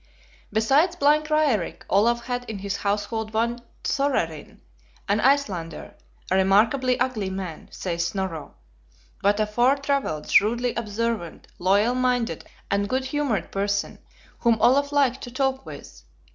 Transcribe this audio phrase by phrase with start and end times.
[0.51, 4.59] Besides blind Raerik, Olaf had in his household one Thorarin,
[5.07, 5.93] an Icelander;
[6.31, 8.55] a remarkably ugly man, says Snorro,
[9.21, 13.99] but a far travelled, shrewdly observant, loyal minded, and good humored person,
[14.39, 16.01] whom Olaf liked to talk with.